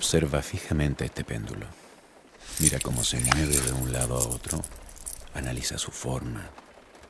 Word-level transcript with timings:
Observa 0.00 0.40
fijamente 0.40 1.04
este 1.04 1.24
péndulo. 1.24 1.66
Mira 2.58 2.78
cómo 2.80 3.04
se 3.04 3.20
mueve 3.20 3.60
de 3.60 3.72
un 3.72 3.92
lado 3.92 4.16
a 4.16 4.26
otro. 4.26 4.62
Analiza 5.34 5.76
su 5.76 5.90
forma, 5.90 6.48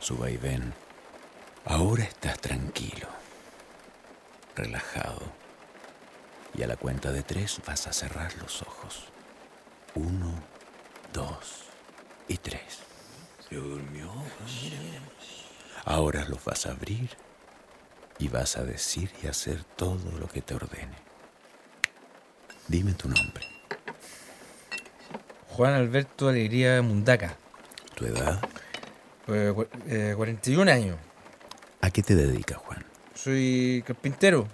su 0.00 0.18
vaivén. 0.18 0.74
Ahora 1.64 2.02
estás 2.02 2.40
tranquilo, 2.40 3.06
relajado. 4.56 5.22
Y 6.52 6.64
a 6.64 6.66
la 6.66 6.76
cuenta 6.76 7.12
de 7.12 7.22
tres 7.22 7.60
vas 7.64 7.86
a 7.86 7.92
cerrar 7.92 8.34
los 8.38 8.60
ojos. 8.62 9.04
Uno, 9.94 10.34
dos 11.12 11.66
y 12.26 12.38
tres. 12.38 12.80
Se 13.48 13.54
durmió. 13.54 14.12
Ahora 15.84 16.24
los 16.24 16.44
vas 16.44 16.66
a 16.66 16.72
abrir 16.72 17.10
y 18.18 18.26
vas 18.26 18.56
a 18.56 18.64
decir 18.64 19.12
y 19.22 19.28
hacer 19.28 19.62
todo 19.76 20.10
lo 20.18 20.26
que 20.26 20.42
te 20.42 20.56
ordene. 20.56 21.09
Dime 22.70 22.92
tu 22.92 23.08
nombre. 23.08 23.44
Juan 25.48 25.74
Alberto 25.74 26.28
Alegría 26.28 26.80
Mundaca. 26.82 27.36
¿Tu 27.96 28.06
edad? 28.06 28.40
Eh, 29.26 29.52
cu- 29.54 29.66
eh, 29.88 30.14
41 30.16 30.68
años. 30.70 30.96
¿A 31.80 31.90
qué 31.90 32.02
te 32.02 32.14
dedicas, 32.14 32.58
Juan? 32.58 32.84
Soy 33.14 33.82
carpintero. 33.84 34.46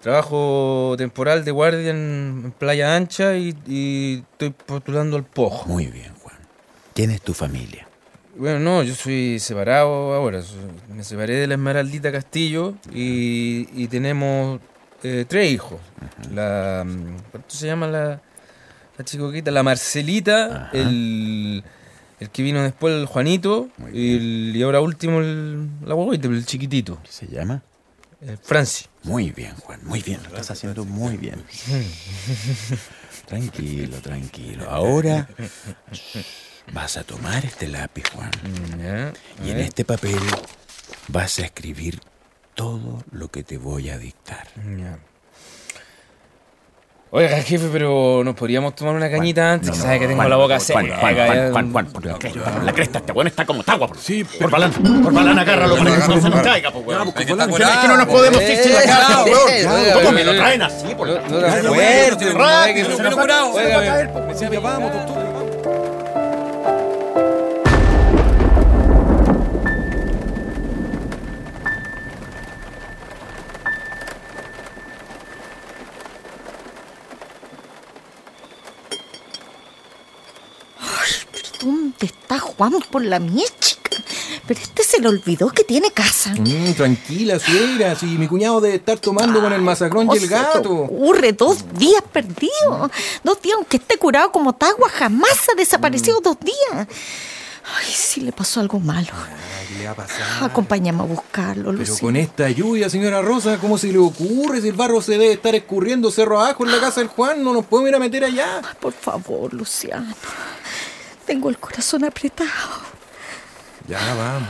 Trabajo 0.00 0.94
temporal 0.96 1.44
de 1.44 1.50
guardia 1.50 1.90
en, 1.90 2.54
Playa 2.58 2.96
Ancha 2.96 3.36
y, 3.36 3.54
y 3.66 4.24
estoy 4.32 4.50
postulando 4.50 5.16
al 5.18 5.24
Pojo. 5.24 5.68
Muy 5.68 5.86
bien, 5.86 6.14
Juan. 6.22 6.36
¿Quién 6.94 7.10
es 7.10 7.20
tu 7.20 7.34
familia? 7.34 7.86
Bueno, 8.34 8.58
no, 8.60 8.82
yo 8.82 8.94
soy 8.94 9.38
separado 9.38 10.14
ahora. 10.14 10.40
Me 10.88 11.04
separé 11.04 11.34
de 11.34 11.46
la 11.46 11.54
Esmeraldita 11.54 12.10
Castillo 12.10 12.74
y, 12.94 13.68
y 13.74 13.88
tenemos 13.88 14.60
eh, 15.02 15.24
tres 15.28 15.50
hijos. 15.50 15.80
La, 16.32 16.84
mm, 16.86 17.16
¿Cuánto 17.30 17.54
se 17.54 17.66
llama 17.66 17.86
la, 17.86 18.20
la 18.98 19.04
chicoquita? 19.04 19.50
La 19.50 19.62
Marcelita, 19.62 20.66
Ajá. 20.66 20.70
el, 20.72 21.62
el 22.20 22.30
que 22.30 22.42
vino 22.42 22.62
después, 22.62 22.94
el 22.94 23.06
Juanito, 23.06 23.68
y, 23.92 24.16
el- 24.16 24.52
y 24.56 24.62
ahora 24.62 24.80
último, 24.80 25.20
el, 25.20 25.68
la 25.84 25.94
guaguita, 25.94 26.28
el 26.28 26.44
chiquitito, 26.46 26.98
¿Qué 27.02 27.10
se 27.12 27.26
llama? 27.26 27.62
el 28.20 28.36
Franci. 28.36 28.84
Muy 29.02 29.30
bien, 29.30 29.54
Juan. 29.56 29.80
Muy 29.84 30.02
bien. 30.02 30.20
Lo 30.24 30.28
estás 30.28 30.50
haciendo 30.50 30.84
muy 30.84 31.16
bien. 31.16 31.42
tranquilo, 33.26 33.96
tranquilo. 34.02 34.68
Ahora 34.68 35.26
vas 36.72 36.96
a 36.96 37.04
tomar 37.04 37.44
este 37.44 37.68
lápiz, 37.68 38.04
Juan. 38.14 38.30
Mm, 38.44 39.46
Y 39.46 39.50
en 39.52 39.60
este 39.60 39.84
papel 39.84 40.18
vas 41.08 41.38
a 41.38 41.44
escribir 41.46 42.00
todo 42.60 42.98
lo 43.12 43.28
que 43.28 43.42
te 43.42 43.56
voy 43.56 43.88
a 43.88 43.96
dictar. 43.96 44.46
Ya. 44.78 44.98
Oiga, 47.12 47.40
jefe, 47.40 47.68
pero 47.72 48.20
nos 48.22 48.34
podríamos 48.34 48.74
tomar 48.74 48.94
una 48.94 49.10
cañita 49.10 49.50
antes, 49.54 49.68
no, 49.68 49.72
que 49.72 49.78
no, 49.78 49.84
sabe 49.84 49.98
que 49.98 50.06
tengo 50.08 50.16
Juan, 50.18 50.28
la 50.30 50.36
boca 50.36 50.58
Juan, 50.58 50.60
seca. 50.60 50.80
Juan. 50.98 51.14
Juan, 51.14 51.52
Juan, 51.52 51.72
Juan, 51.72 51.86
por 51.86 52.04
la 52.06 52.18
cresta, 52.18 52.44
por 52.52 52.62
la 52.64 52.72
cresta, 52.74 52.98
este 52.98 53.12
weón 53.12 53.26
está 53.28 53.46
como 53.46 53.62
tagua. 53.64 53.88
Sí, 53.98 54.24
por 54.24 54.50
balán, 54.50 54.72
por 54.72 55.10
balán, 55.12 55.38
agárralo 55.38 55.76
para 55.78 55.90
que 55.90 55.96
no 56.06 56.20
se 56.20 56.28
nos 56.28 56.40
caiga, 56.42 56.70
pues, 56.70 56.86
weón. 56.86 57.08
Es 57.08 57.24
que 57.24 57.88
no 57.88 57.96
nos 57.96 58.06
podemos 58.06 58.42
ir 58.42 58.56
sin 58.58 58.74
la 58.74 58.82
Eh, 58.82 58.86
cara, 58.86 59.06
eh, 59.08 59.30
weón. 59.30 59.48
eh, 59.50 59.62
Ya, 59.62 59.74
oiga, 59.74 59.92
¿Cómo 59.94 60.12
me 60.12 60.24
lo 60.24 60.36
traen 60.36 60.62
así? 60.62 60.94
por 60.94 61.08
No, 61.08 61.14
la- 61.14 61.62
no 61.62 61.70
¿Dónde 81.60 82.06
está 82.06 82.38
Juan 82.38 82.72
por 82.90 83.04
la 83.04 83.18
mía, 83.18 83.44
chica? 83.60 83.90
Pero 84.46 84.60
este 84.60 84.82
se 84.82 85.00
le 85.00 85.08
olvidó 85.08 85.50
que 85.50 85.62
tiene 85.64 85.90
casa. 85.90 86.30
Mm, 86.38 86.72
tranquila, 86.74 87.38
suegra, 87.38 87.94
si 87.94 88.06
mi 88.06 88.26
cuñado 88.26 88.60
debe 88.60 88.76
estar 88.76 88.98
tomando 88.98 89.40
con 89.40 89.52
el 89.52 89.60
masacrón 89.60 90.04
y 90.04 90.08
¿Cómo 90.08 90.20
el 90.20 90.28
gato. 90.28 90.72
ocurre? 90.72 91.32
Dos 91.32 91.58
días 91.74 92.02
perdidos. 92.12 92.90
Dos 93.22 93.42
días, 93.42 93.56
aunque 93.56 93.76
esté 93.76 93.98
curado 93.98 94.32
como 94.32 94.54
tagua, 94.54 94.88
jamás 94.88 95.48
ha 95.52 95.56
desaparecido 95.56 96.20
dos 96.20 96.36
días. 96.40 96.88
Ay, 97.78 97.92
sí 97.94 98.22
le 98.22 98.32
pasó 98.32 98.60
algo 98.60 98.80
malo. 98.80 99.08
¿Qué 99.68 99.74
le 99.78 99.84
va 99.84 99.92
a 99.92 99.94
pasar? 99.94 100.42
Acompáñame 100.44 101.00
a 101.02 101.06
buscarlo, 101.06 101.66
Pero 101.72 101.78
Lucía. 101.78 102.00
con 102.00 102.16
esta 102.16 102.48
lluvia, 102.50 102.88
señora 102.90 103.20
Rosa, 103.22 103.58
¿cómo 103.60 103.76
se 103.78 103.92
le 103.92 103.98
ocurre 103.98 104.60
si 104.62 104.68
el 104.68 104.74
barro 104.74 105.00
se 105.02 105.12
debe 105.12 105.32
estar 105.34 105.54
escurriendo 105.54 106.10
cerro 106.10 106.40
abajo 106.40 106.64
en 106.64 106.72
la 106.72 106.80
casa 106.80 107.00
del 107.00 107.08
Juan? 107.08 107.44
No 107.44 107.52
nos 107.52 107.66
podemos 107.66 107.90
ir 107.90 107.94
a 107.96 107.98
meter 108.00 108.24
allá. 108.24 108.62
Por 108.80 108.92
favor, 108.92 109.52
Luciano. 109.54 110.12
Tengo 111.30 111.48
el 111.48 111.58
corazón 111.58 112.02
apretado. 112.02 112.50
Ya 113.86 114.00
vamos. 114.14 114.48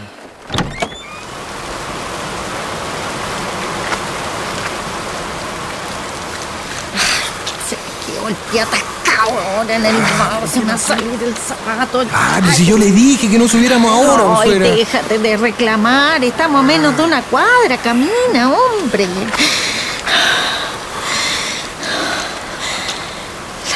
Se 7.68 7.76
me 7.76 7.82
quedó 8.06 8.28
el 8.28 8.34
pie 8.34 8.62
atascado 8.62 9.38
ahora 9.38 9.76
en 9.76 9.84
el 9.84 9.94
barro. 10.18 10.46
Se 10.46 10.60
me 10.60 10.64
va 10.68 10.72
a 10.72 10.78
salir 10.78 11.22
el 11.22 11.36
zapato. 11.36 12.02
Ah, 12.14 12.38
pues 12.42 12.56
si 12.56 12.64
yo 12.64 12.78
le 12.78 12.91
dije 12.91 13.28
que 13.28 13.38
no 13.38 13.47
subiéramos 13.47 13.92
ahora, 13.92 14.41
Ay, 14.41 14.58
déjate 14.58 15.18
de 15.18 15.36
reclamar. 15.36 16.24
Estamos 16.24 16.60
a 16.60 16.62
menos 16.62 16.97
de 16.97 17.04
una 17.04 17.20
cuadra. 17.24 17.76
Camina, 17.84 18.48
hombre. 18.48 19.06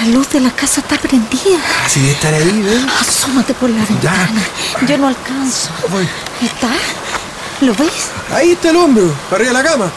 La 0.05 0.11
luz 0.11 0.29
de 0.31 0.41
la 0.41 0.51
casa 0.51 0.81
está 0.81 0.97
prendida. 0.99 1.59
Ah, 1.85 1.89
si 1.89 2.01
debe 2.01 2.13
estar 2.13 2.35
ahí, 2.35 2.63
¿ves? 2.63 2.85
Asómate 3.01 3.55
por 3.55 3.71
la 3.71 3.85
ventana. 3.85 4.43
Yo 4.87 4.99
no 4.99 5.09
alcanzo. 5.09 5.71
Voy. 5.91 6.07
¿Está? 6.43 6.69
¿Lo 7.63 7.73
ves? 7.75 8.11
Ahí 8.31 8.53
está 8.53 8.71
el 8.71 8.77
hombre, 8.77 9.05
arriba 9.31 9.49
de 9.49 9.53
la 9.55 9.63
cama. 9.65 9.91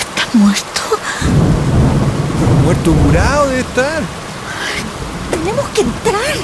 Está 0.00 0.28
muerto. 0.32 0.80
Muerto 2.64 2.92
curado 2.92 3.48
debe 3.48 3.60
estar. 3.60 4.02
Tenemos 5.30 5.68
que 5.68 5.80
entrar. 5.82 6.34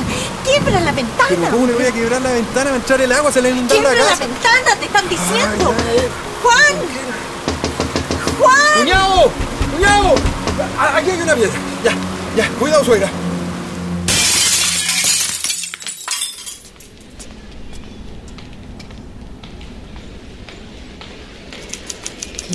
Quiebra 0.45 0.81
la 0.81 0.93
ventana. 0.93 1.29
Pero 1.31 1.51
¿cómo 1.51 1.67
le 1.67 1.73
voy 1.75 1.87
a 1.87 1.93
quebrar 1.93 2.21
la 2.23 2.31
ventana 2.33 2.65
para 2.67 2.77
entrar 2.77 3.01
el 3.01 3.13
agua? 3.13 3.33
Se 3.33 3.43
le 3.43 3.49
va 3.51 3.55
a 3.55 3.59
inundar 3.59 3.77
Quiebra 3.79 3.93
la 3.95 4.05
la 4.05 4.11
casa. 4.11 4.27
ventana, 4.27 4.77
te 4.79 4.87
están 4.87 5.09
diciendo. 5.09 5.75
Juan. 6.43 6.75
Juan. 8.39 8.79
¡Cuñado! 8.79 9.33
¡Cuñado! 9.75 10.15
A- 10.79 10.97
Aquí 10.99 11.11
hay 11.11 11.23
una 11.23 11.35
piedra. 11.35 11.53
Ya, 11.85 11.93
ya, 12.37 12.49
cuidado, 12.59 12.85
suegra. 12.85 13.11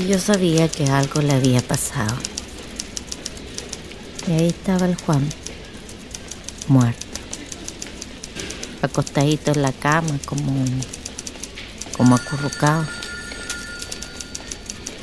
Yo 0.07 0.19
sabía 0.19 0.67
que 0.67 0.85
algo 0.85 1.21
le 1.21 1.33
había 1.33 1.61
pasado. 1.61 2.15
Y 4.27 4.31
ahí 4.33 4.47
estaba 4.47 4.85
el 4.85 4.95
Juan, 4.95 5.27
muerto. 6.67 7.05
Acostadito 8.81 9.51
en 9.51 9.61
la 9.61 9.71
cama, 9.71 10.19
como, 10.25 10.63
como 11.97 12.15
acurrucado. 12.15 12.85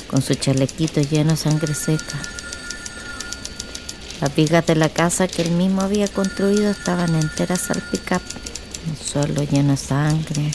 Con 0.09 0.23
su 0.23 0.35
chalequito 0.35 1.01
lleno 1.01 1.33
de 1.33 1.37
sangre 1.37 1.75
seca. 1.75 2.32
Las 4.23 4.37
vigas 4.37 4.65
de 4.67 4.77
la 4.77 4.89
casa 4.89 5.27
que 5.27 5.43
él 5.43 5.51
mismo 5.51 5.83
había 5.83 6.07
construido 6.07 6.71
estaban 6.71 7.13
enteras 7.17 7.63
salpicadas. 7.63 8.23
El 8.89 8.97
suelo 8.97 9.43
lleno 9.43 9.73
de 9.73 9.77
sangre. 9.77 10.53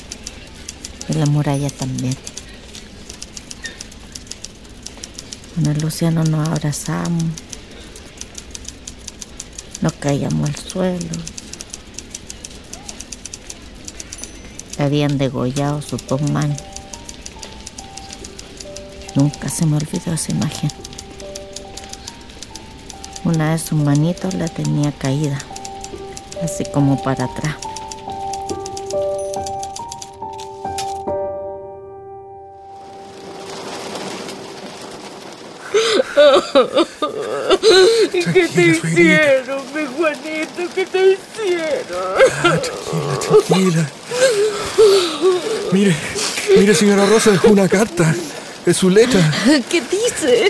Y 1.10 1.14
la 1.14 1.26
muralla 1.26 1.70
también. 1.70 2.16
Con 5.54 5.66
el 5.66 5.82
Luciano 5.82 6.24
nos 6.24 6.48
abrazamos. 6.48 7.26
Nos 9.82 9.92
caíamos 9.92 10.50
al 10.50 10.56
suelo. 10.56 11.18
Le 14.78 14.86
habían 14.86 15.18
degollado 15.18 15.82
sus 15.82 16.08
dos. 16.08 16.22
Nunca 19.14 19.50
se 19.50 19.66
me 19.66 19.76
olvidó 19.76 20.14
esa 20.14 20.32
imagen. 20.32 20.87
Una 23.28 23.52
de 23.52 23.60
sus 23.60 23.78
manitos 23.78 24.34
la 24.36 24.48
tenía 24.48 24.94
caída, 24.94 25.38
así 26.42 26.64
como 26.64 27.04
para 27.04 27.26
atrás. 27.26 27.56
¿Qué 38.14 38.48
te 38.48 38.62
hicieron, 38.62 39.62
mi 39.76 39.86
Juanito? 39.86 40.74
¿Qué 40.74 40.86
te 40.86 41.00
hicieron? 41.12 42.16
Ah, 42.46 42.58
tranquila, 42.62 43.20
tranquila. 43.20 43.90
Mire, 45.74 45.96
mire, 46.58 46.74
señora 46.74 47.06
Rosa 47.06 47.32
dejó 47.32 47.50
una 47.50 47.68
carta. 47.68 48.16
Es 48.66 48.78
su 48.78 48.90
letra. 48.90 49.20
¿Qué 49.70 49.82
dice? 49.82 50.50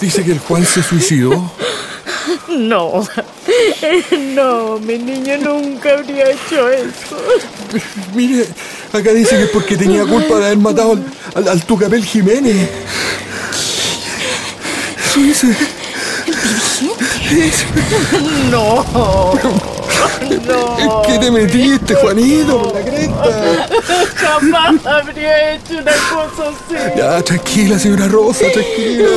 Dice 0.00 0.24
que 0.24 0.32
el 0.32 0.38
Juan 0.38 0.64
se 0.64 0.82
suicidó. 0.82 1.50
No, 2.48 3.06
no, 4.34 4.78
mi 4.78 4.98
niño 4.98 5.38
nunca 5.38 5.94
habría 5.94 6.30
hecho 6.30 6.70
eso. 6.70 7.16
Mire, 8.14 8.46
acá 8.92 9.12
dice 9.12 9.36
que 9.36 9.44
es 9.44 9.50
porque 9.50 9.76
tenía 9.76 10.04
culpa 10.04 10.38
de 10.38 10.46
haber 10.46 10.58
matado 10.58 10.92
al, 10.92 11.04
al, 11.34 11.48
al 11.48 11.64
Tucapel 11.64 12.04
Jiménez. 12.04 12.68
Eso 15.06 15.20
dice. 15.20 15.56
No, 18.50 18.84
no. 20.46 20.78
¿En 20.78 20.88
qué 21.06 21.18
te 21.18 21.30
metiste, 21.30 21.94
Juanito? 21.94 22.62
Por 22.62 22.74
la 22.74 22.82
cresta. 22.84 23.68
Jamás 24.16 24.86
habría 24.86 25.54
hecho 25.54 25.74
una 25.78 25.92
cosa 25.92 26.50
así. 26.50 26.74
Ya, 26.96 27.22
tranquila, 27.22 27.78
señora 27.78 28.08
Rosa, 28.08 28.44
tranquila. 28.52 29.08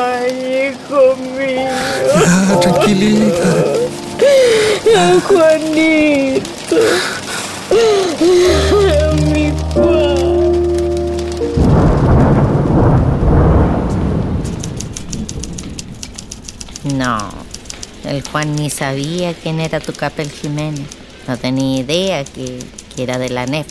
Ay, 0.00 0.72
hijo 0.72 1.16
mío. 1.16 1.68
Ya, 2.24 2.60
tranquilita. 2.60 3.50
Juanito. 5.26 6.76
El 18.18 18.28
Juan 18.28 18.56
ni 18.56 18.68
sabía 18.68 19.32
quién 19.32 19.60
era 19.60 19.78
tu 19.80 19.92
capel 19.92 20.30
Jiménez. 20.30 20.86
No 21.26 21.36
tenía 21.36 21.80
idea 21.80 22.24
que, 22.24 22.58
que 22.94 23.02
era 23.02 23.18
de 23.18 23.28
la 23.28 23.46
NEF, 23.46 23.68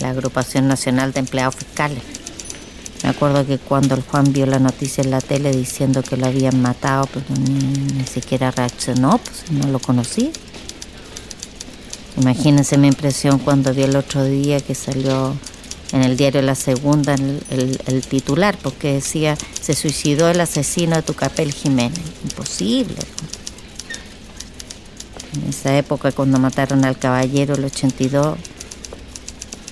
la 0.00 0.10
Agrupación 0.10 0.66
Nacional 0.66 1.12
de 1.12 1.20
Empleados 1.20 1.54
Fiscales. 1.56 2.02
Me 3.04 3.10
acuerdo 3.10 3.46
que 3.46 3.58
cuando 3.58 3.94
el 3.94 4.02
Juan 4.02 4.32
vio 4.32 4.46
la 4.46 4.58
noticia 4.58 5.04
en 5.04 5.10
la 5.10 5.20
tele 5.20 5.52
diciendo 5.52 6.02
que 6.02 6.16
lo 6.16 6.26
habían 6.26 6.60
matado, 6.60 7.06
pero 7.12 7.26
ni, 7.38 7.60
ni 7.92 8.04
siquiera 8.06 8.50
reaccionó, 8.50 9.18
pues 9.18 9.50
no 9.52 9.68
lo 9.68 9.78
conocía. 9.78 10.30
Imagínense 12.16 12.78
mi 12.78 12.88
impresión 12.88 13.38
cuando 13.38 13.72
vi 13.72 13.82
el 13.82 13.94
otro 13.94 14.24
día 14.24 14.58
que 14.60 14.74
salió 14.74 15.36
en 15.92 16.02
el 16.02 16.16
diario 16.16 16.42
La 16.42 16.54
Segunda 16.54 17.14
el, 17.14 18.06
titular, 18.08 18.56
porque 18.62 18.94
decía, 18.94 19.36
se 19.60 19.74
suicidó 19.74 20.28
el 20.28 20.40
asesino 20.40 20.96
de 20.96 21.02
Tucapel 21.02 21.52
Jiménez. 21.52 22.00
Imposible. 22.24 22.96
En 25.34 25.50
esa 25.50 25.76
época, 25.76 26.12
cuando 26.12 26.38
mataron 26.38 26.84
al 26.84 26.98
caballero, 26.98 27.54
el 27.54 27.64
82, 27.64 28.38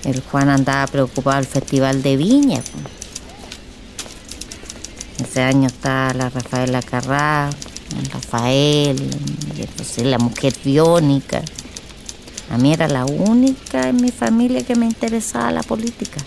el 0.04 0.20
Juan 0.20 0.50
andaba 0.50 0.86
preocupado 0.86 1.38
al 1.38 1.46
Festival 1.46 2.02
de 2.02 2.16
Viña. 2.16 2.60
Ese 5.18 5.42
año 5.42 5.66
está 5.66 6.12
la 6.14 6.28
Rafaela 6.28 6.82
Carrá, 6.82 7.50
el 7.98 8.10
Rafael, 8.10 9.10
y, 9.96 10.02
la 10.02 10.18
mujer 10.18 10.54
biónica. 10.64 11.42
A 12.50 12.58
mí 12.58 12.72
era 12.72 12.88
la 12.88 13.04
única 13.04 13.88
en 13.88 13.96
mi 13.96 14.10
familia 14.10 14.64
que 14.64 14.76
me 14.76 14.86
interesaba 14.86 15.50
la 15.50 15.62
política. 15.62 16.20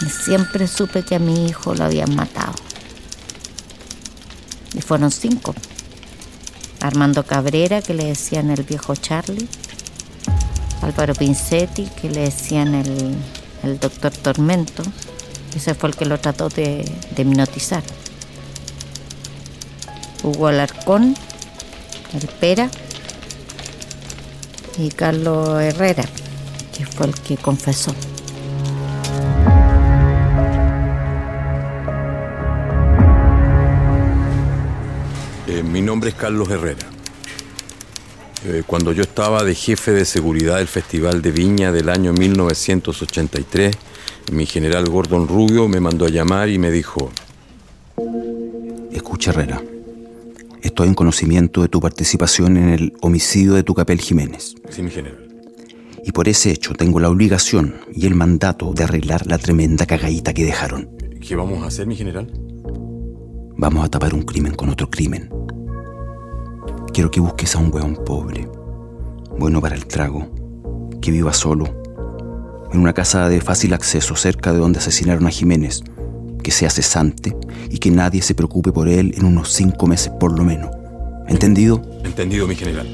Y 0.00 0.08
siempre 0.08 0.66
supe 0.66 1.02
que 1.02 1.16
a 1.16 1.18
mi 1.18 1.46
hijo 1.46 1.74
lo 1.74 1.84
habían 1.84 2.14
matado. 2.14 2.54
Y 4.74 4.80
fueron 4.80 5.10
cinco. 5.10 5.54
Armando 6.80 7.24
Cabrera, 7.24 7.82
que 7.82 7.92
le 7.92 8.04
decían 8.06 8.50
el 8.50 8.62
viejo 8.62 8.96
Charlie. 8.96 9.48
Álvaro 10.80 11.14
Pincetti, 11.14 11.86
que 12.00 12.08
le 12.08 12.22
decían 12.22 12.74
el, 12.74 13.14
el 13.62 13.78
doctor 13.78 14.12
Tormento. 14.12 14.82
Ese 15.54 15.74
fue 15.74 15.90
el 15.90 15.96
que 15.96 16.06
lo 16.06 16.18
trató 16.18 16.48
de, 16.48 16.90
de 17.14 17.22
hipnotizar. 17.22 17.82
Hugo 20.22 20.46
Alarcón, 20.46 21.14
el 22.14 22.28
Pera 22.28 22.70
y 24.80 24.88
Carlos 24.90 25.60
Herrera, 25.60 26.04
que 26.76 26.86
fue 26.86 27.06
el 27.06 27.14
que 27.14 27.36
confesó. 27.36 27.94
Eh, 35.48 35.62
mi 35.62 35.82
nombre 35.82 36.10
es 36.10 36.16
Carlos 36.16 36.48
Herrera. 36.48 36.86
Eh, 38.46 38.62
cuando 38.66 38.92
yo 38.92 39.02
estaba 39.02 39.44
de 39.44 39.54
jefe 39.54 39.92
de 39.92 40.06
seguridad 40.06 40.56
del 40.56 40.68
Festival 40.68 41.20
de 41.20 41.30
Viña 41.30 41.72
del 41.72 41.90
año 41.90 42.14
1983, 42.14 43.76
mi 44.32 44.46
general 44.46 44.88
Gordon 44.88 45.28
Rubio 45.28 45.68
me 45.68 45.80
mandó 45.80 46.06
a 46.06 46.08
llamar 46.08 46.48
y 46.48 46.58
me 46.58 46.70
dijo, 46.70 47.10
Escucha, 48.92 49.32
Herrera. 49.32 49.60
Estoy 50.62 50.88
en 50.88 50.94
conocimiento 50.94 51.62
de 51.62 51.68
tu 51.68 51.80
participación 51.80 52.58
en 52.58 52.68
el 52.68 52.92
homicidio 53.00 53.54
de 53.54 53.62
Tucapel 53.62 54.00
Jiménez. 54.00 54.54
sí, 54.68 54.82
mi 54.82 54.90
general. 54.90 55.26
Y 56.04 56.12
por 56.12 56.28
ese 56.28 56.50
hecho 56.50 56.74
tengo 56.74 57.00
la 57.00 57.08
obligación 57.08 57.76
y 57.94 58.06
el 58.06 58.14
mandato 58.14 58.72
de 58.72 58.84
arreglar 58.84 59.26
la 59.26 59.38
tremenda 59.38 59.86
cagadita 59.86 60.32
que 60.32 60.44
dejaron. 60.44 60.90
¿Qué 61.26 61.36
vamos 61.36 61.62
a 61.62 61.66
hacer, 61.66 61.86
mi 61.86 61.96
general? 61.96 62.30
Vamos 63.56 63.84
a 63.84 63.88
tapar 63.88 64.14
un 64.14 64.22
crimen 64.22 64.54
con 64.54 64.70
otro 64.70 64.88
crimen. 64.90 65.30
Quiero 66.92 67.10
que 67.10 67.20
busques 67.20 67.54
a 67.54 67.58
un 67.58 67.72
weón 67.72 67.96
pobre, 68.04 68.48
bueno 69.38 69.60
para 69.60 69.76
el 69.76 69.86
trago, 69.86 70.30
que 71.00 71.10
viva 71.10 71.32
solo, 71.32 71.64
en 72.72 72.80
una 72.80 72.92
casa 72.92 73.28
de 73.28 73.40
fácil 73.40 73.74
acceso 73.74 74.16
cerca 74.16 74.52
de 74.52 74.58
donde 74.58 74.78
asesinaron 74.78 75.26
a 75.26 75.30
Jiménez, 75.30 75.82
que 76.42 76.50
sea 76.50 76.70
cesante 76.70 77.36
y 77.70 77.78
que 77.78 77.90
nadie 77.90 78.22
se 78.22 78.34
preocupe 78.34 78.72
por 78.72 78.88
él 78.88 79.14
en 79.16 79.24
unos 79.24 79.52
cinco 79.52 79.86
meses 79.86 80.12
por 80.18 80.36
lo 80.36 80.44
menos. 80.44 80.70
¿Entendido? 81.28 81.82
Entendido, 82.04 82.46
mi 82.46 82.56
general. 82.56 82.88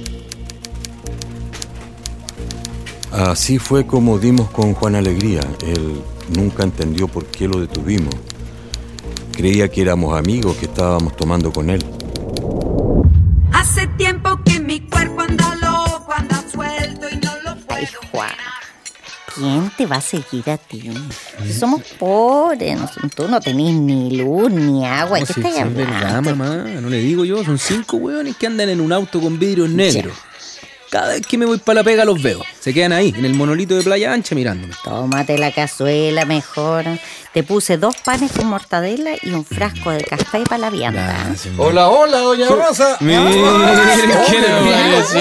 Así 3.12 3.59
fue 3.59 3.87
como 3.87 4.19
dimos 4.19 4.50
con 4.50 4.75
Juan 4.75 4.95
Alegría. 4.95 5.41
Él 5.67 6.03
nunca 6.37 6.65
entendió 6.65 7.09
por 7.09 7.25
qué 7.26 7.49
lo 7.49 7.61
detuvimos. 7.61 8.15
Creía 9.33 9.69
que 9.69 9.83
éramos 9.83 10.19
amigos 10.19 10.57
que 10.57 10.67
estábamos 10.67 11.17
tomando 11.17 11.53
con 11.53 11.71
él. 11.71 11.85
Hace 13.53 13.87
tiempo 13.97 14.38
que 14.45 14.61
mi 14.61 14.81
cuerpo 14.81 15.23
anda 15.23 15.55
loco, 15.57 16.12
anda 16.15 16.45
suelto 16.50 17.07
y 17.11 17.17
no 17.17 17.33
lo 17.45 17.57
puedo 17.67 17.79
Ay, 17.79 17.87
Juan, 18.11 18.31
¿quién 19.37 19.71
te 19.76 19.87
va 19.87 19.97
a 19.97 20.00
seguir 20.00 20.49
a 20.50 20.57
ti? 20.59 20.90
Si 21.45 21.52
somos 21.52 21.83
pobres, 21.99 22.78
no, 22.78 22.90
tú 23.14 23.28
no 23.28 23.40
tenés 23.40 23.75
ni 23.75 24.16
luz 24.16 24.50
ni 24.50 24.85
agua. 24.85 25.21
¿Qué 25.21 25.26
si- 25.26 25.40
estás 25.40 25.57
es 25.59 25.75
verdad, 25.75 26.16
hablando? 26.16 26.37
mamá. 26.37 26.57
No 26.81 26.88
le 26.88 26.99
digo 26.99 27.25
yo. 27.25 27.45
Son 27.45 27.59
cinco 27.59 27.99
hueones 27.99 28.37
que 28.37 28.47
andan 28.47 28.69
en 28.69 28.81
un 28.81 28.93
auto 28.93 29.21
con 29.21 29.38
vidrios 29.38 29.69
negros. 29.71 30.14
Cada 30.90 31.09
vez 31.09 31.26
que 31.26 31.37
me 31.37 31.45
voy 31.47 31.59
para 31.59 31.81
la 31.81 31.85
pega 31.85 32.05
los 32.05 32.23
veo. 32.23 32.43
Se 32.61 32.73
quedan 32.73 32.93
ahí, 32.93 33.12
en 33.16 33.25
el 33.25 33.35
monolito 33.35 33.75
de 33.75 33.83
Playa 33.83 34.12
Ancha 34.12 34.35
mirándome. 34.37 34.73
Tómate 34.85 35.37
la 35.37 35.50
cazuela 35.52 36.25
mejor. 36.25 36.85
Te 37.35 37.43
puse 37.43 37.76
dos 37.76 37.97
panes 38.05 38.31
con 38.33 38.47
mortadela 38.47 39.11
y 39.21 39.31
un 39.31 39.45
frasco 39.45 39.90
de 39.90 40.02
café 40.05 40.45
para 40.45 40.59
la 40.59 40.71
vianda. 40.71 41.35
Hola, 41.59 41.88
hola, 41.88 42.19
doña 42.19 42.49
Rosa. 42.49 42.97
Miren, 43.00 43.26
¿quién 44.31 44.45
apareció? 44.45 45.19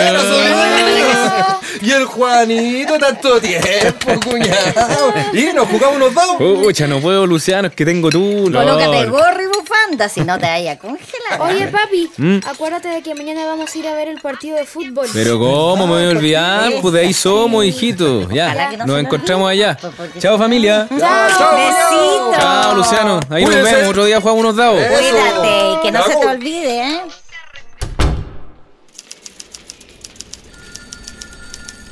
Y 1.81 1.91
el 1.91 2.05
Juanito, 2.05 2.97
tanto 2.97 3.39
tiempo, 3.41 4.13
cuñado. 4.23 5.13
Y 5.33 5.53
nos 5.53 5.67
jugamos 5.67 5.97
unos 5.97 6.13
dados. 6.13 6.35
Pucha, 6.37 6.87
no 6.87 6.99
puedo, 6.99 7.25
Luciano, 7.27 7.67
es 7.67 7.73
que 7.75 7.85
tengo 7.85 8.09
tú. 8.09 8.49
No. 8.49 8.59
Colócate 8.59 9.05
gorro 9.07 9.41
y 9.41 9.47
bufanda, 9.47 10.09
si 10.09 10.21
no 10.21 10.37
te 10.39 10.45
vaya 10.45 10.73
a 10.73 10.77
congelar. 10.77 11.41
Oye, 11.41 11.67
papi, 11.67 12.09
¿Mm? 12.17 12.37
acuérdate 12.47 12.87
de 12.89 13.01
que 13.01 13.13
mañana 13.15 13.45
vamos 13.45 13.73
a 13.73 13.77
ir 13.77 13.87
a 13.87 13.93
ver 13.93 14.07
el 14.07 14.19
partido 14.21 14.57
de 14.57 14.65
fútbol. 14.65 15.07
Pero 15.13 15.37
¿cómo 15.39 15.87
me 15.87 15.93
voy 15.93 16.05
a 16.05 16.09
olvidar? 16.09 16.71
Pues 16.81 16.93
de 16.93 16.99
ahí 17.01 17.13
somos, 17.13 17.65
hijito. 17.65 18.19
Ojalá 18.25 18.33
Ya, 18.55 18.69
que 18.69 18.77
no 18.77 18.85
nos 18.85 18.99
encontramos 18.99 19.49
allá. 19.49 19.77
Pues 19.79 20.11
Chao, 20.19 20.37
familia. 20.37 20.87
Besito. 20.89 22.31
Chao, 22.37 22.75
Luciano. 22.75 23.19
Ahí 23.29 23.45
nos 23.45 23.55
vemos. 23.55 23.89
Otro 23.89 24.05
día 24.05 24.19
jugamos 24.21 24.41
unos 24.41 24.55
dados. 24.55 24.77
Cuídate 24.83 25.71
y 25.73 25.81
que 25.81 25.91
no 25.91 26.03
se 26.03 26.15
te 26.15 26.25
olvide, 26.25 26.81
¿eh? 26.81 26.94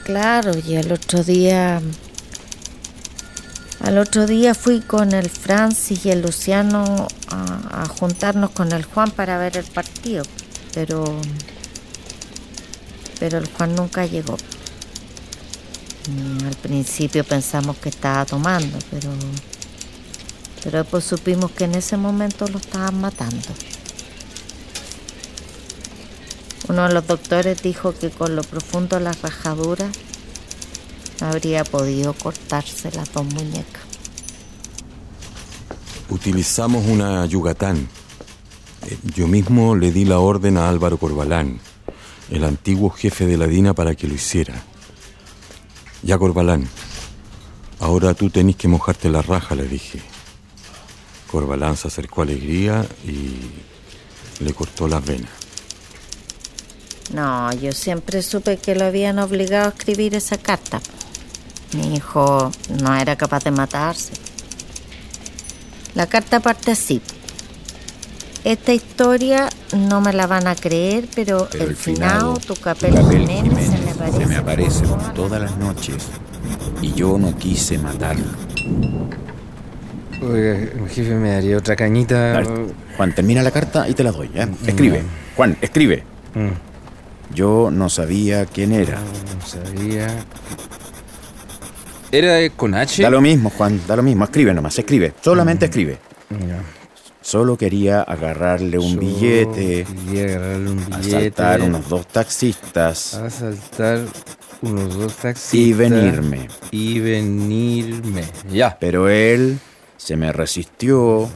Claro, 0.03 0.51
y 0.65 0.75
el 0.75 0.91
otro 0.91 1.23
día 1.23 1.81
Al 3.79 3.97
otro 3.97 4.27
día 4.27 4.53
fui 4.53 4.81
con 4.81 5.13
el 5.13 5.29
Francis 5.29 6.05
y 6.05 6.11
el 6.11 6.21
Luciano 6.21 7.07
a, 7.29 7.85
juntarnos 7.87 8.51
con 8.51 8.71
el 8.71 8.83
Juan 8.85 9.11
para 9.11 9.37
ver 9.37 9.57
el 9.57 9.65
partido, 9.65 10.23
pero 10.73 11.03
pero 13.19 13.37
el 13.37 13.47
Juan 13.47 13.75
nunca 13.75 14.05
llegó. 14.05 14.37
Mm, 16.09 16.45
Al 16.47 16.55
principio 16.55 17.23
pensamos 17.23 17.77
que 17.77 17.89
estaba 17.89 18.25
tomando, 18.25 18.77
pero 18.91 19.09
pero 20.63 20.79
después 20.79 21.03
supimos 21.03 21.51
que 21.51 21.65
en 21.65 21.75
ese 21.75 21.97
momento 21.97 22.47
lo 22.47 22.57
estaban 22.57 22.99
matando. 22.99 23.49
Uno 26.73 26.87
de 26.87 26.93
los 26.95 27.05
doctores 27.05 27.61
dijo 27.61 27.93
que 27.93 28.09
con 28.09 28.35
lo 28.35 28.41
profundo 28.41 28.97
de 28.97 29.03
las 29.03 29.21
rajaduras 29.21 29.95
habría 31.21 31.63
podido 31.63 32.13
cortarse 32.13 32.91
las 32.93 33.13
dos 33.13 33.25
muñecas. 33.25 33.83
Utilizamos 36.09 36.83
una 36.87 37.27
yugatán. 37.27 37.87
Eh, 38.87 38.97
Yo 39.15 39.27
mismo 39.27 39.75
le 39.75 39.91
di 39.91 40.03
la 40.05 40.17
orden 40.17 40.57
a 40.57 40.67
Álvaro 40.67 40.97
Corbalán, 40.97 41.59
el 42.31 42.43
antiguo 42.43 42.89
jefe 42.89 43.27
de 43.27 43.37
la 43.37 43.45
DINA, 43.45 43.75
para 43.75 43.93
que 43.93 44.07
lo 44.07 44.15
hiciera. 44.15 44.55
Ya, 46.01 46.17
Corbalán, 46.17 46.67
ahora 47.81 48.15
tú 48.15 48.31
tenés 48.31 48.55
que 48.55 48.67
mojarte 48.67 49.09
la 49.09 49.21
raja, 49.21 49.53
le 49.53 49.67
dije. 49.67 50.01
Corbalán 51.29 51.77
se 51.77 51.89
acercó 51.89 52.21
a 52.21 52.23
Alegría 52.23 52.83
y 53.05 54.43
le 54.43 54.53
cortó 54.55 54.87
las 54.87 55.05
venas. 55.05 55.42
No, 57.13 57.53
yo 57.53 57.71
siempre 57.71 58.21
supe 58.23 58.57
que 58.57 58.75
lo 58.75 58.85
habían 58.85 59.19
obligado 59.19 59.65
a 59.67 59.69
escribir 59.69 60.15
esa 60.15 60.37
carta. 60.37 60.81
Mi 61.73 61.95
hijo 61.95 62.51
no 62.81 62.95
era 62.95 63.15
capaz 63.15 63.43
de 63.43 63.51
matarse. 63.51 64.13
La 65.95 66.07
carta 66.07 66.39
parte 66.39 66.71
así. 66.71 67.01
Esta 68.43 68.73
historia 68.73 69.47
no 69.77 70.01
me 70.01 70.11
la 70.11 70.27
van 70.27 70.47
a 70.47 70.55
creer, 70.55 71.07
pero, 71.15 71.47
Pero 71.51 71.63
el 71.63 71.75
final, 71.75 72.39
tu 72.45 72.55
capel 72.55 72.93
Capel 72.93 73.19
Jiménez 73.27 73.53
se 73.65 73.71
me 73.71 73.77
Jiménez 73.77 73.97
parece. 73.97 74.17
se 74.17 74.25
me 74.25 74.35
aparece 74.35 74.85
todas 75.15 75.41
las 75.41 75.55
noches 75.57 75.95
y 76.81 76.93
yo 76.93 77.17
no 77.17 77.37
quise 77.37 77.77
matarlo. 77.77 78.25
Oiga, 80.21 80.57
jefe, 80.89 81.15
me 81.15 81.29
daría 81.31 81.57
otra 81.57 81.75
cañita. 81.75 82.33
Dale, 82.33 82.73
Juan, 82.97 83.13
termina 83.15 83.41
la 83.43 83.51
carta 83.51 83.87
y 83.87 83.93
te 83.93 84.03
la 84.03 84.11
doy. 84.11 84.29
¿eh? 84.33 84.47
Escribe. 84.67 85.03
Juan, 85.37 85.57
escribe. 85.61 86.03
Mm. 86.33 86.72
Yo 87.33 87.69
no 87.71 87.89
sabía 87.89 88.45
quién 88.45 88.71
era. 88.73 88.99
No 88.99 89.45
sabía. 89.45 90.07
¿Era 92.11 92.47
con 92.55 92.75
H? 92.75 93.01
Da 93.01 93.09
lo 93.09 93.21
mismo, 93.21 93.49
Juan, 93.49 93.81
da 93.87 93.95
lo 93.95 94.03
mismo. 94.03 94.23
Escribe 94.25 94.53
nomás, 94.53 94.77
escribe. 94.77 95.13
Solamente 95.21 95.65
escribe. 95.65 95.97
Ya. 96.29 96.61
Solo 97.21 97.57
quería 97.57 98.01
agarrarle 98.01 98.77
un 98.77 98.99
billete, 98.99 99.85
Quería 100.05 100.25
agarrarle 100.35 100.69
un 100.71 100.85
billete. 100.85 101.15
asaltar 101.17 101.61
unos 101.61 101.87
dos 101.87 102.05
taxistas 102.07 103.13
Asaltar 103.13 103.99
unos 104.61 104.93
dos 104.93 105.15
taxistas. 105.15 105.53
y 105.53 105.71
venirme. 105.73 106.47
Y 106.71 106.99
venirme. 106.99 108.25
Ya. 108.51 108.77
Pero 108.79 109.07
él 109.09 109.57
se 109.95 110.17
me 110.17 110.33
resistió 110.33 111.29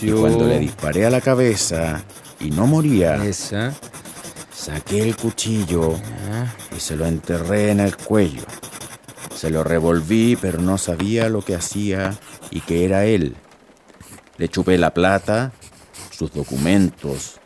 y 0.00 0.06
Yo- 0.06 0.20
cuando 0.20 0.46
le 0.48 0.58
disparé 0.58 1.04
a 1.04 1.10
la 1.10 1.20
cabeza 1.20 2.02
y 2.40 2.50
no 2.50 2.66
moría, 2.66 3.22
Esa. 3.24 3.74
Saqué 4.62 5.02
el 5.02 5.16
cuchillo 5.16 5.98
y 6.76 6.78
se 6.78 6.94
lo 6.94 7.04
enterré 7.04 7.72
en 7.72 7.80
el 7.80 7.96
cuello. 7.96 8.44
Se 9.34 9.50
lo 9.50 9.64
revolví, 9.64 10.36
pero 10.36 10.60
no 10.60 10.78
sabía 10.78 11.28
lo 11.28 11.42
que 11.42 11.56
hacía 11.56 12.16
y 12.52 12.60
que 12.60 12.84
era 12.84 13.04
él. 13.04 13.34
Le 14.36 14.48
chupé 14.48 14.78
la 14.78 14.94
plata, 14.94 15.52
sus 16.16 16.32
documentos, 16.32 17.40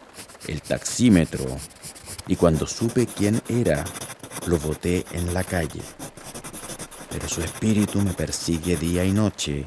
el 0.46 0.60
taxímetro, 0.60 1.46
y 2.26 2.36
cuando 2.36 2.66
supe 2.66 3.06
quién 3.06 3.40
era, 3.48 3.84
lo 4.46 4.58
boté 4.58 5.06
en 5.12 5.32
la 5.32 5.42
calle. 5.42 5.80
Pero 7.10 7.28
su 7.28 7.40
espíritu 7.40 8.02
me 8.02 8.12
persigue 8.12 8.76
día 8.76 9.06
y 9.06 9.12
noche, 9.12 9.66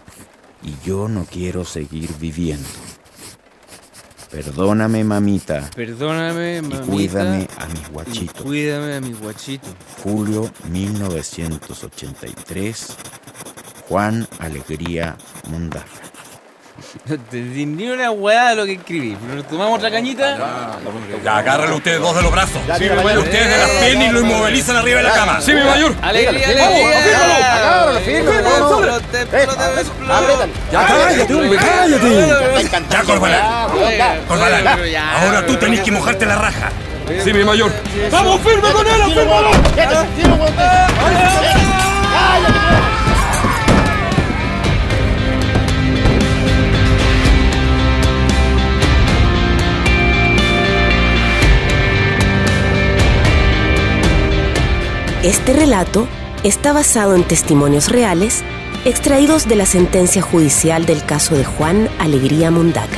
y 0.61 0.75
yo 0.85 1.07
no 1.07 1.25
quiero 1.25 1.65
seguir 1.65 2.11
viviendo. 2.19 2.88
Perdóname, 4.31 5.03
mamita, 5.03 5.69
Perdóname, 5.75 6.57
y 6.59 6.61
mamita. 6.61 6.85
cuídame 6.85 7.47
a 7.57 7.65
mis 7.67 7.81
y 7.87 7.91
guachitos. 7.91 8.41
Cuídame 8.43 8.93
a 8.95 9.01
mi 9.01 9.13
guachito. 9.13 9.67
Julio 10.03 10.49
1983, 10.69 12.87
Juan 13.87 14.27
Alegría 14.39 15.17
Mundaca. 15.49 16.08
No 17.05 17.17
te 17.29 17.37
di 17.37 17.65
ni 17.65 17.87
una 17.87 18.11
hueá 18.11 18.49
de 18.49 18.55
lo 18.55 18.65
que 18.65 18.73
escribí. 18.73 19.17
¿Nos 19.35 19.47
tomamos 19.47 19.77
otra 19.77 19.91
cañita? 19.91 20.37
Ya, 21.23 21.37
agárralo 21.37 21.77
ustedes 21.77 21.99
dos 21.99 22.15
de 22.15 22.21
los 22.21 22.31
brazos. 22.31 22.61
Sí, 22.77 22.89
mi 22.89 23.03
mayor. 23.03 23.19
Ustedes 23.19 23.49
de 23.49 23.57
las 23.57 23.69
piernas 23.69 24.09
y 24.09 24.11
lo 24.11 24.19
inmovilizan 24.21 24.75
arriba 24.77 24.97
de 24.97 25.03
la 25.03 25.13
cama. 25.13 25.41
Sí, 25.41 25.53
mi 25.53 25.63
mayor. 25.63 25.95
¡Alegría, 26.01 26.47
alegría! 26.47 27.89
afírmalo, 27.89 28.47
agárralo, 28.49 30.47
Ya 30.71 30.85
cállate, 30.85 31.33
hombre, 31.33 31.59
cállate. 31.59 32.69
Ya, 32.89 33.03
Corbalán. 33.03 33.69
Corbalán, 34.27 34.67
ahora 35.15 35.45
tú 35.45 35.55
tenés 35.57 35.81
que 35.81 35.91
mojarte 35.91 36.25
la 36.25 36.35
raja. 36.35 36.71
Sí, 37.23 37.33
mi 37.33 37.43
mayor. 37.43 37.71
¡Vamos, 38.11 38.39
firme 38.41 38.71
con 38.71 38.85
él, 38.85 39.01
afírmalo! 39.01 39.51
Este 55.29 55.53
relato 55.53 56.07
está 56.43 56.73
basado 56.73 57.13
en 57.13 57.23
testimonios 57.23 57.89
reales 57.89 58.43
extraídos 58.83 59.47
de 59.47 59.57
la 59.57 59.67
sentencia 59.67 60.23
judicial 60.23 60.87
del 60.87 61.05
caso 61.05 61.35
de 61.35 61.45
Juan 61.45 61.87
Alegría 61.99 62.49
Mundaca. 62.49 62.97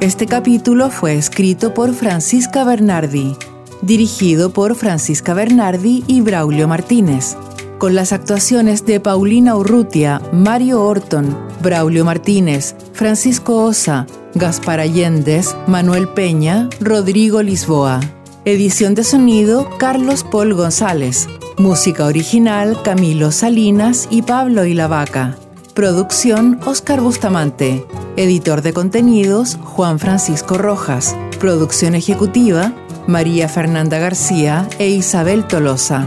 Este 0.00 0.26
capítulo 0.26 0.90
fue 0.90 1.14
escrito 1.14 1.72
por 1.72 1.94
Francisca 1.94 2.64
Bernardi, 2.64 3.36
dirigido 3.80 4.52
por 4.52 4.74
Francisca 4.74 5.34
Bernardi 5.34 6.02
y 6.08 6.20
Braulio 6.20 6.66
Martínez, 6.66 7.36
con 7.82 7.96
las 7.96 8.12
actuaciones 8.12 8.86
de 8.86 9.00
Paulina 9.00 9.56
Urrutia, 9.56 10.22
Mario 10.32 10.84
Orton, 10.84 11.36
Braulio 11.64 12.04
Martínez, 12.04 12.76
Francisco 12.92 13.64
Osa, 13.64 14.06
Gaspar 14.36 14.78
Allendez, 14.78 15.56
Manuel 15.66 16.06
Peña, 16.06 16.68
Rodrigo 16.78 17.42
Lisboa. 17.42 17.98
Edición 18.44 18.94
de 18.94 19.02
sonido 19.02 19.68
Carlos 19.80 20.22
Paul 20.22 20.54
González. 20.54 21.26
Música 21.58 22.06
original 22.06 22.80
Camilo 22.84 23.32
Salinas 23.32 24.06
y 24.12 24.22
Pablo 24.22 24.64
Ilavaca. 24.64 25.36
Producción 25.74 26.60
Oscar 26.64 27.00
Bustamante. 27.00 27.84
Editor 28.14 28.62
de 28.62 28.72
contenidos 28.74 29.58
Juan 29.60 29.98
Francisco 29.98 30.56
Rojas. 30.56 31.16
Producción 31.40 31.96
ejecutiva 31.96 32.72
María 33.08 33.48
Fernanda 33.48 33.98
García 33.98 34.68
e 34.78 34.88
Isabel 34.90 35.48
Tolosa. 35.48 36.06